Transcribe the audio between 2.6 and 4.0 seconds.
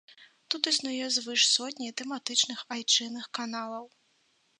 айчынных каналаў.